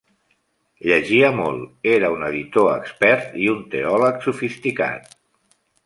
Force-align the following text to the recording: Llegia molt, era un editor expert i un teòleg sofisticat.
Llegia 0.91 1.29
molt, 1.41 1.67
era 1.93 2.11
un 2.15 2.25
editor 2.29 2.73
expert 2.79 3.39
i 3.45 3.49
un 3.55 3.63
teòleg 3.77 4.29
sofisticat. 4.31 5.19